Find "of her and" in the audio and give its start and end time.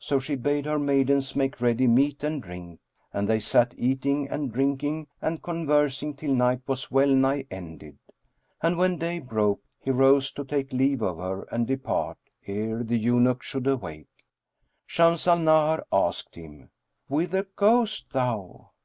11.02-11.68